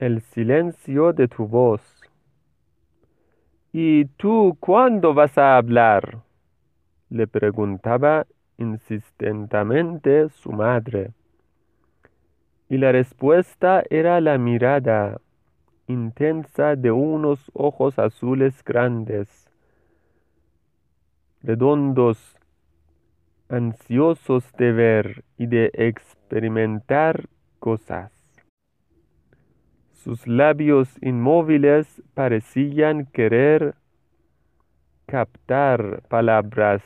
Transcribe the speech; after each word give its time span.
el 0.00 0.22
silencio 0.22 1.12
de 1.12 1.28
tu 1.28 1.46
voz. 1.46 1.82
¿Y 3.70 4.06
tú 4.16 4.56
cuándo 4.58 5.12
vas 5.12 5.36
a 5.36 5.58
hablar? 5.58 6.22
le 7.10 7.26
preguntaba 7.26 8.26
insistentemente 8.56 10.28
su 10.30 10.52
madre. 10.52 11.12
Y 12.68 12.78
la 12.78 12.92
respuesta 12.92 13.82
era 13.90 14.20
la 14.20 14.38
mirada 14.38 15.20
intensa 15.86 16.76
de 16.76 16.92
unos 16.92 17.50
ojos 17.52 17.98
azules 17.98 18.62
grandes, 18.64 19.50
redondos, 21.42 22.36
ansiosos 23.48 24.50
de 24.52 24.72
ver 24.72 25.24
y 25.36 25.46
de 25.46 25.70
experimentar 25.74 27.28
cosas. 27.58 28.19
Sus 30.02 30.26
labios 30.26 30.88
inmóviles 31.02 32.02
parecían 32.14 33.04
querer 33.04 33.74
captar 35.04 36.00
palabras 36.08 36.82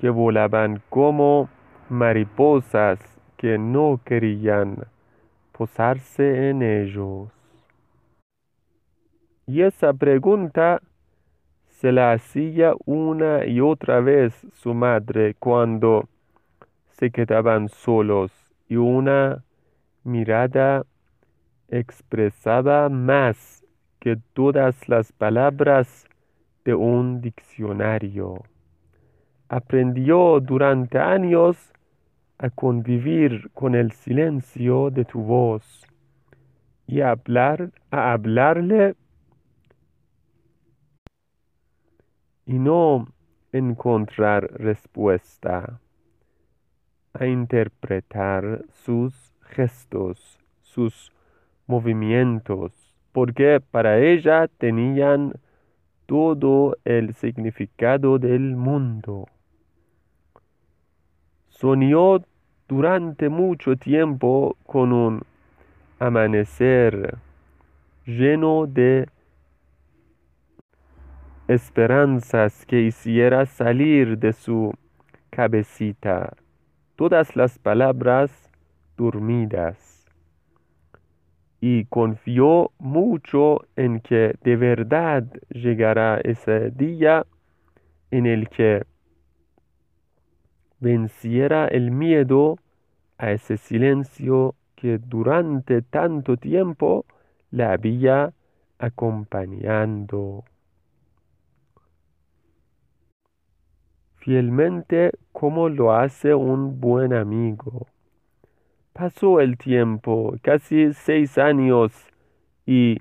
que 0.00 0.10
volaban 0.10 0.82
como 0.88 1.48
mariposas 1.88 2.98
que 3.36 3.56
no 3.56 4.00
querían 4.04 4.84
posarse 5.52 6.50
en 6.50 6.62
ellos. 6.62 7.28
Y 9.46 9.62
esa 9.62 9.92
pregunta 9.92 10.82
se 11.68 11.92
la 11.92 12.10
hacía 12.10 12.72
una 12.84 13.46
y 13.46 13.60
otra 13.60 14.00
vez 14.00 14.34
su 14.54 14.74
madre 14.74 15.36
cuando 15.38 16.08
se 16.88 17.12
quedaban 17.12 17.68
solos 17.68 18.32
y 18.68 18.74
una 18.74 19.44
mirada 20.02 20.84
expresaba 21.72 22.90
más 22.90 23.64
que 23.98 24.18
todas 24.34 24.88
las 24.90 25.10
palabras 25.10 26.06
de 26.66 26.74
un 26.74 27.22
diccionario. 27.22 28.44
Aprendió 29.48 30.38
durante 30.40 30.98
años 30.98 31.72
a 32.36 32.50
convivir 32.50 33.50
con 33.52 33.74
el 33.74 33.92
silencio 33.92 34.90
de 34.90 35.06
tu 35.06 35.22
voz 35.22 35.86
y 36.86 37.00
a, 37.00 37.12
hablar, 37.12 37.72
a 37.90 38.12
hablarle 38.12 38.94
y 42.44 42.58
no 42.58 43.08
encontrar 43.50 44.50
respuesta, 44.60 45.80
a 47.14 47.26
interpretar 47.26 48.62
sus 48.68 49.32
gestos, 49.42 50.38
sus 50.60 51.12
movimientos, 51.72 52.70
porque 53.12 53.60
para 53.74 53.98
ella 53.98 54.46
tenían 54.58 55.32
todo 56.04 56.76
el 56.84 57.14
significado 57.14 58.18
del 58.18 58.56
mundo. 58.56 59.26
Soñó 61.48 62.22
durante 62.68 63.30
mucho 63.30 63.76
tiempo 63.76 64.56
con 64.66 64.92
un 64.92 65.22
amanecer 65.98 67.16
lleno 68.04 68.66
de 68.66 69.08
esperanzas 71.48 72.66
que 72.66 72.82
hiciera 72.82 73.46
salir 73.46 74.18
de 74.18 74.32
su 74.32 74.72
cabecita 75.30 76.34
todas 76.96 77.34
las 77.36 77.58
palabras 77.58 78.30
dormidas 78.96 79.81
y 81.64 81.84
confió 81.84 82.72
mucho 82.80 83.60
en 83.76 84.00
que 84.00 84.34
de 84.42 84.56
verdad 84.56 85.22
llegará 85.48 86.20
ese 86.24 86.72
día 86.72 87.24
en 88.10 88.26
el 88.26 88.48
que 88.48 88.84
venciera 90.80 91.68
el 91.68 91.92
miedo 91.92 92.56
a 93.16 93.30
ese 93.30 93.58
silencio 93.58 94.56
que 94.74 94.98
durante 94.98 95.82
tanto 95.82 96.36
tiempo 96.36 97.06
le 97.52 97.62
había 97.62 98.32
acompañando. 98.80 100.42
Fielmente 104.16 105.12
como 105.30 105.68
lo 105.68 105.92
hace 105.92 106.34
un 106.34 106.80
buen 106.80 107.12
amigo. 107.12 107.86
Pasó 108.92 109.40
el 109.40 109.56
tiempo, 109.56 110.36
casi 110.42 110.92
seis 110.92 111.38
años, 111.38 111.92
y 112.66 112.98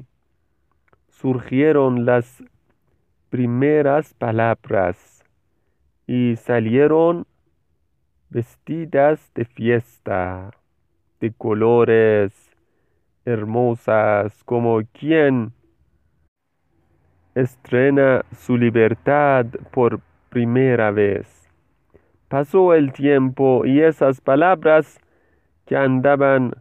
surgieron 1.09 2.05
las 2.05 2.43
primeras 3.29 4.13
palabras 4.13 5.23
y 6.07 6.35
salieron 6.37 7.25
vestidas 8.29 9.31
de 9.35 9.45
fiesta, 9.45 10.51
de 11.19 11.31
colores 11.31 12.33
hermosas, 13.25 14.43
como 14.45 14.81
quien 14.93 15.53
estrena 17.35 18.25
su 18.31 18.57
libertad 18.57 19.45
por 19.71 19.99
primera 20.29 20.91
vez. 20.91 21.49
Pasó 22.27 22.73
el 22.73 22.93
tiempo 22.93 23.65
y 23.65 23.81
esas 23.81 24.21
palabras 24.21 24.99
que 25.71 25.77
andaban 25.77 26.51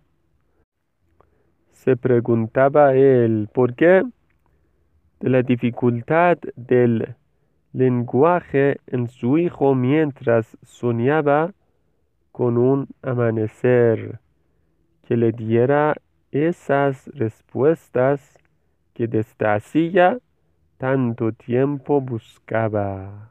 se 1.69 1.97
preguntaba 1.97 2.93
él 2.93 3.49
por 3.53 3.75
qué 3.75 4.03
de 5.19 5.29
la 5.29 5.41
dificultad 5.41 6.37
del 6.55 7.15
lenguaje 7.73 8.77
en 8.87 9.07
su 9.07 9.37
hijo 9.37 9.75
mientras 9.75 10.57
soñaba 10.63 11.53
con 12.31 12.57
un 12.57 12.87
amanecer 13.01 14.19
que 15.03 15.17
le 15.17 15.31
diera 15.31 15.95
esas 16.31 17.07
respuestas 17.13 18.37
que 18.93 19.07
desde 19.07 19.47
hacía 19.47 20.17
tanto 20.81 21.31
tiempo 21.31 22.01
buscaba. 22.01 23.29